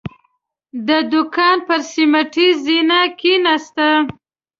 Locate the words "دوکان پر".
1.13-1.79